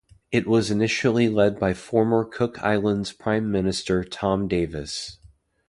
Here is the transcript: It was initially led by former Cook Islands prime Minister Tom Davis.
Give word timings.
It 0.31 0.47
was 0.47 0.71
initially 0.71 1.29
led 1.29 1.59
by 1.59 1.75
former 1.75 2.25
Cook 2.25 2.57
Islands 2.63 3.11
prime 3.11 3.51
Minister 3.51 4.03
Tom 4.03 4.47
Davis. 4.47 5.19